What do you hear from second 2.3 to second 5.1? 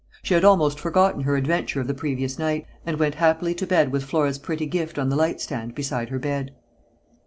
night, and went happily to bed with Flora's pretty gift on